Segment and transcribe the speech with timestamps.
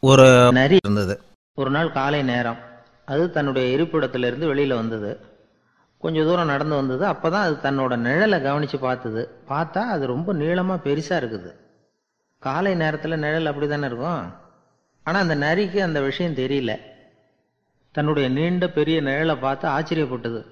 [0.00, 1.20] ஒரு நரி இருந்தது.
[1.54, 2.56] ஒரு நாள் காலை நேரம்.
[3.04, 5.20] அது தன்னுடைய இருப்பிடத்திலிருந்து வெளியில வந்தது.
[5.98, 7.06] கொஞ்சம் தூரம் நடந்து வந்தது.
[7.06, 9.30] அப்பதான் அது தன்னோட நிழலை கவனிச்சு பார்த்தது.
[9.48, 11.52] பார்த்தா அது ரொம்ப நீளமா பெருசா இருக்குது.
[12.38, 14.34] காலை நேரத்துல நிழல் அப்படிதானே இருக்கும்?
[15.04, 16.76] ஆனா அந்த நரிக்கு அந்த விஷயம் தெரியல.
[17.92, 20.46] தன்னுடைய நீண்ட பெரிய நிழலை பார்த்து ஆச்சரியப்பட்டது.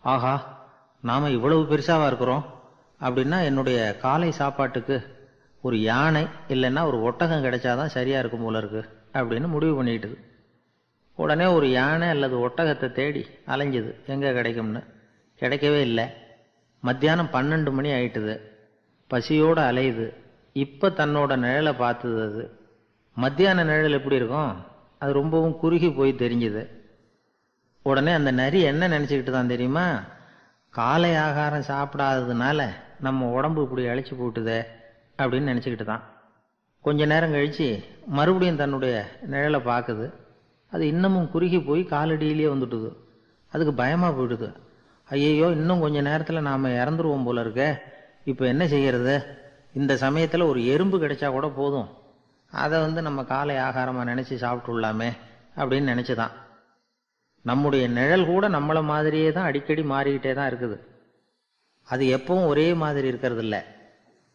[0.00, 0.62] ஆஹா
[1.00, 2.62] நாம இவ்வளவு பெருசாவா இருக்கிறோம்?
[3.00, 5.22] அப்படின்னா என்னுடைய காலை சாப்பாட்டுக்கு
[5.64, 8.82] ஒரு யானை இல்லைன்னா ஒரு ஒட்டகம் கிடைச்சாதான் சரியா இருக்கும் போல இருக்கு
[9.12, 10.16] அப்படின்னு முடிவு பண்ணிட்டுது
[11.14, 13.90] உடனே ஒரு யானை அல்லது ஒட்டகத்தை தேடி அலைஞ்சுது.
[14.06, 14.82] எங்கே கிடைக்கும்னு?
[15.40, 16.06] கிடைக்கவே இல்லை.
[16.80, 18.40] மத்தியானம் பன்னெண்டு மணி ஆயிட்டுது.
[19.06, 20.14] பசியோடு அலையுது.
[20.52, 22.58] இப்போ தன்னோட நிழலை பார்த்தது அது.
[23.14, 24.64] மத்தியான நிழல் எப்படி இருக்கும்?
[24.98, 26.68] அது ரொம்பவும் குறுகி போய் தெரிஞ்சுது.
[27.82, 29.86] உடனே அந்த நரி என்ன நினச்சிக்கிட்டு தான் தெரியுமா?
[30.70, 32.68] காலை ஆகாரம் சாப்பிடாததுனால
[33.00, 34.60] நம்ம உடம்பு இப்படி அழைச்சி போட்டுதே.
[35.18, 36.04] அப்படின்னு நினச்சிக்கிட்டு தான்
[36.84, 37.66] கொஞ்ச நேரம் கழித்து
[38.16, 38.94] மறுபடியும் தன்னுடைய
[39.32, 40.06] நிழலை பார்க்குது.
[40.72, 42.90] அது இன்னமும் குறுகி போய் காலடியிலேயே வந்துட்டுது.
[43.52, 44.48] அதுக்கு பயமாக போயிடுது.
[45.08, 47.68] ஐயையோ இன்னும் கொஞ்ச நேரத்தில் நாம் இறந்துருவோம் போல இருக்கே.
[48.30, 49.14] இப்போ என்ன செய்கிறது
[49.80, 51.88] இந்த சமயத்தில் ஒரு எறும்பு கிடைச்சா கூட போதும்.
[52.52, 55.10] அதை வந்து நம்ம காலை ஆகாரமாக நினச்சி சாப்பிட்டுள்ளாமே
[55.60, 56.34] அப்படின்னு நினச்சி தான்
[57.44, 60.76] நம்முடைய நிழல் கூட நம்மளை மாதிரியே தான் அடிக்கடி மாறிக்கிட்டே தான் இருக்குது.
[61.88, 63.56] அது எப்பவும் ஒரே மாதிரி இருக்கிறதில்ல.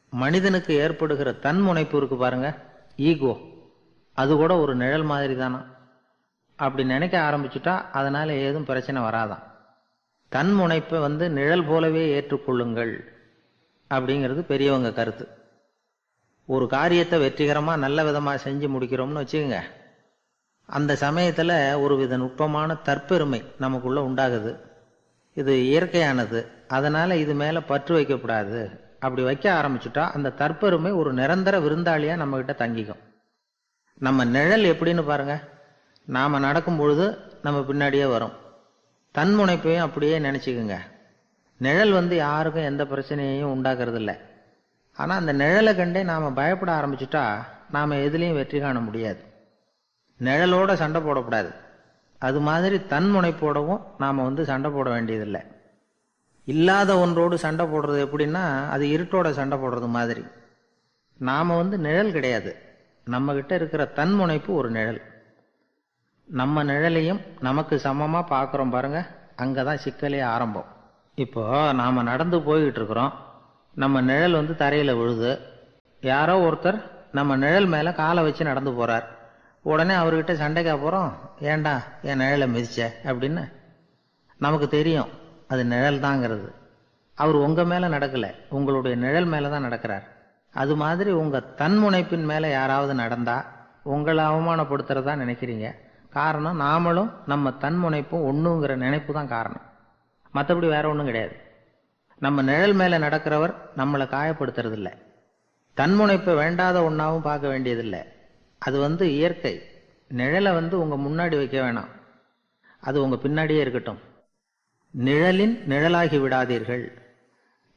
[0.09, 2.55] மனிதனுக்கு ஏற்படுகிற தன் முனைப்பு இருக்கு பாருங்க.
[2.95, 3.37] ஈகோ
[4.13, 5.65] அது கூட ஒரு நிழல் மாதிரி தானா
[6.55, 9.37] அப்படி நினைக்க ஆரம்பிச்சுட்டா அதனால ஏதும் பிரச்சனை வராதா?
[10.29, 13.03] தன் முனைப்பை வந்து நிழல் போலவே ஏற்றுக்கொள்ளுங்கள்
[13.89, 15.27] அப்படிங்கிறது பெரியவங்க கருத்து.
[16.45, 19.61] ஒரு காரியத்தை வெற்றிகரமாக நல்ல விதமாக செஞ்சு முடிக்கிறோம்னு வச்சுக்கோங்க.
[20.65, 24.59] அந்த சமயத்தில் ஒரு வித நுட்பமான தற்பெருமை நமக்குள்ளே உண்டாகுது.
[25.33, 26.45] இது இயற்கையானது.
[26.67, 28.87] அதனால் இது மேலே பற்று வைக்கக்கூடாது.
[28.99, 32.99] அப்படி வைக்க ஆரம்பிச்சுட்டா அந்த தற்பெருமை ஒரு நிரந்தர விருந்தாளியா நம்ம கிட்ட தங்கிக்கும்.
[33.93, 35.43] நம்ம நிழல் எப்படின்னு பாருங்க.
[36.05, 38.31] நாம நடக்கும் பொழுது நம்ம பின்னாடியே வரும்.
[39.17, 40.77] தன்முனைப்பையும் அப்படியே நினைச்சுக்குங்க.
[41.57, 44.19] நிழல் வந்து யாருக்கும் எந்த பிரச்சனையையும் உண்டாக்குறது
[44.93, 49.23] ஆனால் அந்த நிழலை கண்டே நாம் பயப்பட ஆரம்பிச்சுட்டா நாம் எதுலேயும் வெற்றி காண முடியாது.
[50.19, 51.55] நிழலோட சண்டை போடக்கூடாது.
[52.19, 55.41] அது மாதிரி தன்முனைப்போடவும் நாம் வந்து சண்டை போட வேண்டியதில்லை.
[56.49, 60.23] இல்லாத ஒன்றோடு சண்டை போடுறது எப்படின்னா அது இருட்டோட சண்டை போடுறது மாதிரி.
[61.19, 62.51] நாம் வந்து நிழல் கிடையாது.
[63.07, 65.01] நம்மக்கிட்ட இருக்கிற தன்முனைப்பு ஒரு நிழல்.
[66.27, 70.69] நம்ம நிழலையும் நமக்கு சமமாக பார்க்குறோம் பாருங்கள் அங்கே தான் சிக்கலே ஆரம்பம்.
[71.15, 71.43] இப்போ
[71.73, 73.13] நாம் நடந்து போய்கிட்டு இருக்கிறோம்.
[73.75, 75.31] நம்ம நிழல் வந்து தரையில் விழுது.
[76.01, 76.79] யாரோ ஒருத்தர்
[77.11, 79.07] நம்ம நிழல் மேலே காலை வச்சு நடந்து போகிறார்
[79.65, 81.09] உடனே அவர்கிட்ட சண்டைக்கா போகிறோம்
[81.41, 82.81] ஏன்டா என் நிழலை மிதிச்ச?
[83.03, 83.41] அப்படின்னு
[84.37, 85.09] நமக்கு தெரியும்.
[85.49, 86.51] அது நிழல் தாங்கிறது
[87.15, 90.03] அவர் உங்கள் மேலே நடக்கலை உங்களுடைய நிழல் மேலே தான் நடக்கிறார்.
[90.53, 93.45] அது மாதிரி உங்கள் தன்முனைப்பின் மேலே யாராவது நடந்தால்
[93.83, 95.75] உங்களை அவமானப்படுத்துகிறதா நினைக்கிறீங்க.
[96.09, 99.61] காரணம் நாமளும் நம்ம தன்முனைப்பும் ஒன்றுங்கிற நினைப்பு தான் காரணம்.
[100.33, 101.35] மற்றபடி வேற ஒன்றும் கிடையாது.
[102.19, 104.93] நம்ம நிழல் மேலே நடக்கிறவர் நம்மளை காயப்படுத்துறதில்லை.
[105.77, 107.99] தன்முனைப்பை வேண்டாத ஒன்றாவும் பார்க்க வேண்டியதில்லை.
[108.59, 109.61] அது வந்து இயற்கை.
[110.13, 111.91] நிழலை வந்து உங்கள் முன்னாடி வைக்க வேணாம்.
[112.81, 114.07] அது உங்கள் பின்னாடியே இருக்கட்டும்.
[114.91, 116.91] நிழலின் நிழலாகி விடாதீர்கள்.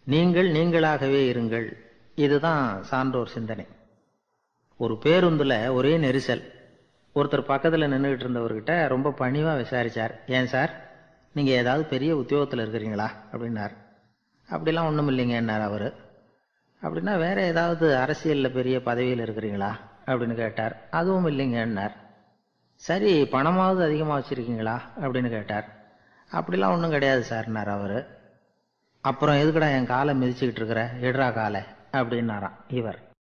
[0.05, 1.77] நீங்கள் நீங்களாகவே இருங்கள்.
[2.15, 3.67] இதுதான் சான்றோர் சிந்தனை.
[4.77, 6.43] ஒரு பேருந்துல ஒரே நெரிசல்.
[7.15, 10.31] ஒருத்தர் பக்கத்தில் நின்றுகிட்டு இருந்தவர்கிட்ட ரொம்ப பணிவாக விசாரிச்சார்.
[10.31, 10.91] ஏன் சார்?
[11.33, 13.11] நீங்கள் ஏதாவது பெரிய உத்தியோகத்தில் இருக்கிறீங்களா?
[13.33, 13.71] அப்படின்னார்.
[14.51, 15.95] அப்படிலாம் ஒண்ணும் இல்லைங்கன்னார் அவர்.
[16.83, 19.77] அப்படின்னா வேற ஏதாவது அரசியலில் பெரிய பதவியில் இருக்கிறீங்களா?
[20.07, 20.89] அப்படின்னு கேட்டார்.
[20.91, 21.93] அதுவும் இல்லைங்கன்னார்
[22.75, 24.81] சரி பணமாவது அதிகமாக வச்சுருக்கீங்களா?
[25.01, 25.82] அப்படின்னு கேட்டார்.
[26.33, 28.07] அப்படிலாம் ஒன்றும் கிடையாது சார்னார் அவர்.
[29.01, 30.91] அப்புறம் எதுக்குடா என் காலை மிதிச்சுக்கிட்டு இருக்கிற?
[31.01, 31.61] எடுறா காலை
[31.93, 32.99] அப்படின்னாராம் இவர்.